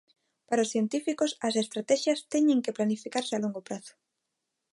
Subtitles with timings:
[0.47, 3.93] Para os científicos as estratexias teñen que planificarse a longo prazo.